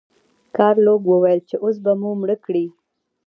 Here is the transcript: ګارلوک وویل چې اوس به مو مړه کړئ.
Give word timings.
ګارلوک 0.55 1.01
وویل 1.07 1.39
چې 1.49 1.55
اوس 1.63 1.75
به 1.83 1.91
مو 1.99 2.11
مړه 2.21 2.35
کړئ. 2.45 2.65